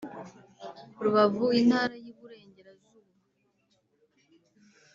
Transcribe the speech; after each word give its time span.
Rubavu 1.03 1.45
Intara 1.59 1.95
y 2.03 2.05
Iburengerazuba 2.11 3.11